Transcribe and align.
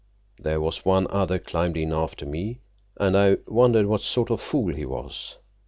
There 0.39 0.59
was 0.59 0.83
one 0.83 1.05
other 1.11 1.37
climbed 1.37 1.77
in 1.77 1.93
after 1.93 2.25
me, 2.25 2.61
and 2.99 3.15
I 3.15 3.37
wondered 3.45 3.85
what 3.85 4.01
sort 4.01 4.31
of 4.31 4.41
fool 4.41 4.73
he 4.73 4.83
was. 4.83 5.37